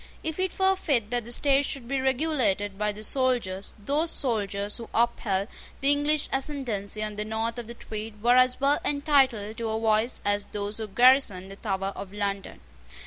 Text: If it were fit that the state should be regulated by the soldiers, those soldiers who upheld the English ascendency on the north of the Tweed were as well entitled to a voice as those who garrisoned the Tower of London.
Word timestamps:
If 0.23 0.39
it 0.39 0.57
were 0.57 0.75
fit 0.75 1.11
that 1.11 1.25
the 1.25 1.31
state 1.31 1.63
should 1.63 1.87
be 1.87 2.01
regulated 2.01 2.75
by 2.75 2.91
the 2.91 3.03
soldiers, 3.03 3.75
those 3.77 4.09
soldiers 4.09 4.77
who 4.77 4.89
upheld 4.95 5.47
the 5.79 5.91
English 5.91 6.27
ascendency 6.33 7.03
on 7.03 7.17
the 7.17 7.23
north 7.23 7.59
of 7.59 7.67
the 7.67 7.75
Tweed 7.75 8.23
were 8.23 8.35
as 8.35 8.59
well 8.59 8.79
entitled 8.83 9.57
to 9.57 9.69
a 9.69 9.79
voice 9.79 10.19
as 10.25 10.47
those 10.47 10.77
who 10.77 10.87
garrisoned 10.87 11.51
the 11.51 11.55
Tower 11.55 11.93
of 11.95 12.11
London. 12.13 12.61